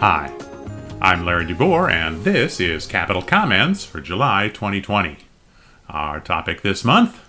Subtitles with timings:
[0.00, 0.30] Hi,
[1.00, 5.16] I'm Larry DeBoer, and this is Capital Comments for July 2020.
[5.88, 7.26] Our topic this month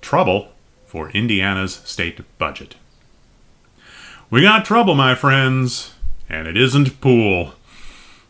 [0.00, 0.52] trouble
[0.86, 2.76] for Indiana's state budget.
[4.30, 5.94] We got trouble, my friends,
[6.28, 7.54] and it isn't pool.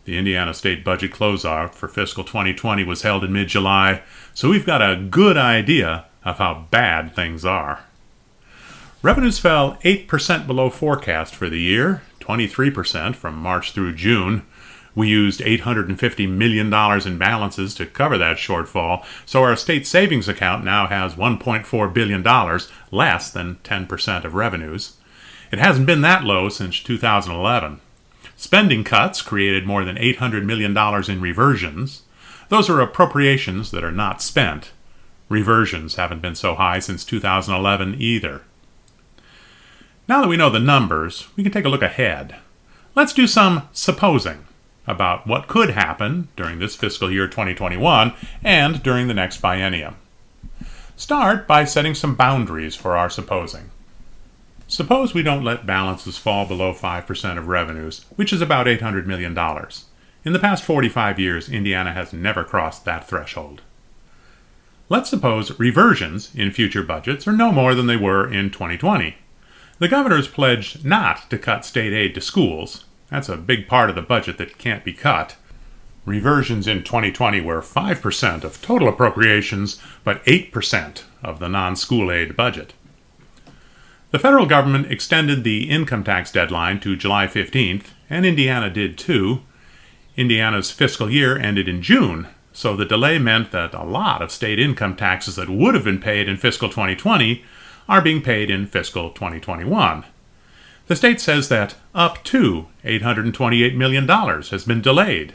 [0.04, 4.02] The Indiana state budget closeout for fiscal 2020 was held in mid July,
[4.32, 7.84] so we've got a good idea of how bad things are.
[9.02, 14.44] Revenues fell 8% below forecast for the year, 23% from March through June.
[14.94, 16.72] We used $850 million
[17.06, 22.22] in balances to cover that shortfall, so our state savings account now has $1.4 billion,
[22.90, 24.96] less than 10% of revenues.
[25.52, 27.80] It hasn't been that low since 2011.
[28.38, 30.74] Spending cuts created more than $800 million
[31.10, 32.02] in reversions.
[32.50, 34.70] Those are appropriations that are not spent.
[35.28, 38.42] Reversions haven't been so high since 2011 either.
[40.06, 42.36] Now that we know the numbers, we can take a look ahead.
[42.94, 44.44] Let's do some supposing
[44.86, 49.94] about what could happen during this fiscal year 2021 and during the next biennium.
[50.94, 53.70] Start by setting some boundaries for our supposing.
[54.78, 59.36] Suppose we don't let balances fall below 5% of revenues, which is about $800 million.
[60.24, 63.62] In the past 45 years, Indiana has never crossed that threshold.
[64.88, 69.16] Let's suppose reversions in future budgets are no more than they were in 2020.
[69.80, 73.96] The governor's pledged not to cut state aid to schools, that's a big part of
[73.96, 75.34] the budget that can't be cut.
[76.06, 82.36] Reversions in 2020 were 5% of total appropriations, but 8% of the non school aid
[82.36, 82.74] budget.
[84.10, 89.42] The federal government extended the income tax deadline to July 15th, and Indiana did too.
[90.16, 94.58] Indiana's fiscal year ended in June, so the delay meant that a lot of state
[94.58, 97.44] income taxes that would have been paid in fiscal 2020
[97.86, 100.04] are being paid in fiscal 2021.
[100.86, 105.34] The state says that up to $828 million has been delayed.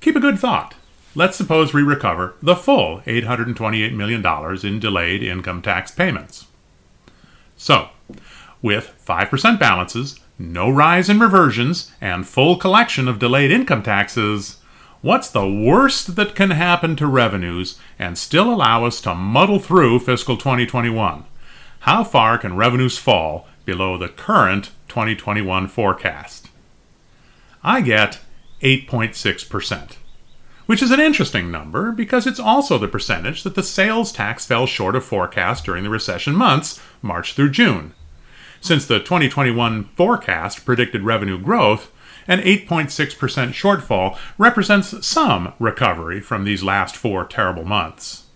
[0.00, 0.76] Keep a good thought.
[1.16, 4.24] Let's suppose we recover the full $828 million
[4.64, 6.46] in delayed income tax payments.
[7.60, 7.90] So,
[8.62, 14.56] with 5% balances, no rise in reversions, and full collection of delayed income taxes,
[15.02, 19.98] what's the worst that can happen to revenues and still allow us to muddle through
[19.98, 21.24] fiscal 2021?
[21.80, 26.48] How far can revenues fall below the current 2021 forecast.
[27.62, 28.20] I get
[28.62, 29.96] 8.6%,
[30.70, 34.66] which is an interesting number because it's also the percentage that the sales tax fell
[34.66, 37.92] short of forecast during the recession months, March through June.
[38.60, 41.90] Since the 2021 forecast predicted revenue growth,
[42.28, 42.86] an 8.6%
[43.48, 48.26] shortfall represents some recovery from these last four terrible months.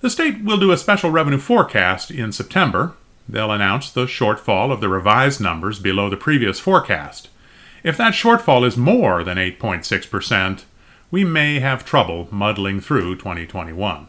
[0.00, 2.94] The state will do a special revenue forecast in September,
[3.28, 7.28] they'll announce the shortfall of the revised numbers below the previous forecast.
[7.84, 10.64] If that shortfall is more than 8.6%,
[11.10, 14.08] we may have trouble muddling through 2021.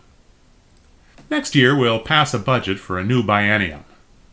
[1.29, 3.83] Next year, we'll pass a budget for a new biennium.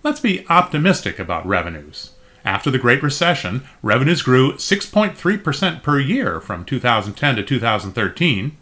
[0.02, 2.12] Let's be optimistic about revenues.
[2.44, 8.56] After the Great Recession, revenues grew 6.3% per year from 2010 to 2013.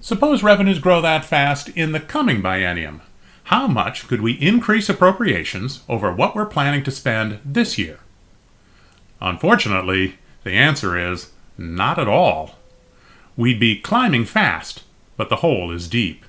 [0.00, 3.00] Suppose revenues grow that fast in the coming biennium,
[3.50, 7.98] how much could we increase appropriations over what we're planning to spend this year?
[9.20, 12.59] Unfortunately, the answer is not at all.
[13.36, 14.82] We'd be climbing fast,
[15.16, 16.24] but the hole is deep.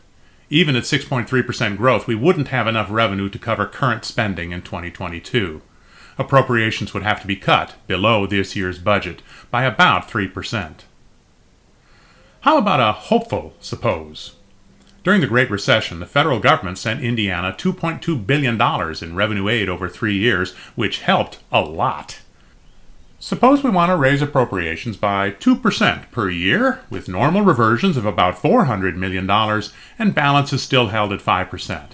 [0.49, 5.61] Even at 6.3% growth, we wouldn't have enough revenue to cover current spending in 2022.
[6.17, 10.81] Appropriations would have to be cut below this year's budget by about 3%.
[12.41, 14.35] How about a hopeful suppose?
[15.03, 18.61] During the Great Recession, the federal government sent Indiana $2.2 billion
[19.01, 22.19] in revenue aid over three years, which helped a lot.
[23.23, 28.35] Suppose we want to raise appropriations by 2% per year, with normal reversions of about
[28.35, 29.29] $400 million
[29.99, 31.91] and balances still held at 5%.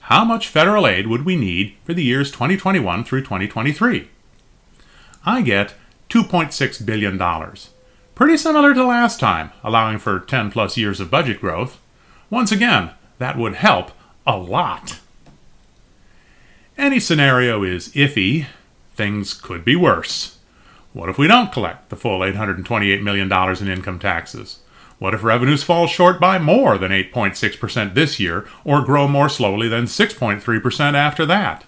[0.00, 4.08] How much federal aid would we need for the years 2021 through 2023?
[5.24, 5.74] I get
[6.10, 7.56] $2.6 billion.
[8.16, 11.80] Pretty similar to last time, allowing for 10 plus years of budget growth.
[12.30, 13.92] Once again, that would help
[14.26, 14.98] a lot.
[16.76, 18.46] Any scenario is iffy.
[18.96, 20.34] Things could be worse.
[20.94, 23.30] What if we don't collect the full $828 million
[23.60, 24.60] in income taxes?
[25.00, 29.68] What if revenues fall short by more than 8.6% this year or grow more slowly
[29.68, 31.64] than 6.3% after that?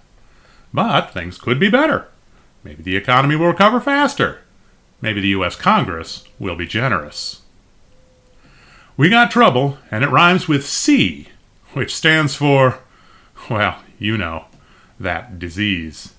[0.72, 2.06] But things could be better.
[2.62, 4.42] Maybe the economy will recover faster.
[5.00, 5.56] Maybe the U.S.
[5.56, 7.42] Congress will be generous.
[8.96, 11.28] We got trouble, and it rhymes with C,
[11.72, 12.78] which stands for,
[13.50, 14.46] well, you know,
[15.00, 16.14] that disease.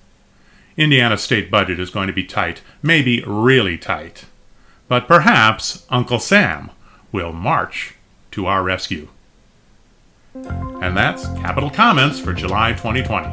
[0.78, 4.26] Indiana's state budget is going to be tight, maybe really tight.
[4.88, 6.70] But perhaps Uncle Sam
[7.12, 7.96] will march
[8.32, 9.08] to our rescue.
[10.36, 13.28] And that's Capital Comments for July 2020.